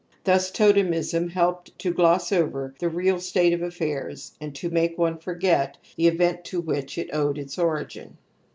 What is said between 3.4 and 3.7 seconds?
of